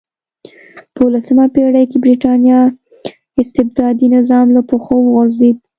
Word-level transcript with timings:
په 0.93 0.99
اولسمه 1.05 1.45
پېړۍ 1.53 1.85
کې 1.91 1.97
برېټانیا 2.05 2.59
استبدادي 3.41 4.07
نظام 4.15 4.47
له 4.55 4.61
پښو 4.69 4.93
وغورځېد. 5.03 5.57